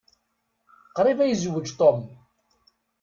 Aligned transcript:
Qṛib 0.95 1.19
ad 1.21 1.29
yezweǧ 1.29 1.67
Tom. 1.79 1.99